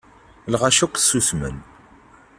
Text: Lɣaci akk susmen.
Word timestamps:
Lɣaci 0.53 0.81
akk 0.85 0.95
susmen. 0.99 1.57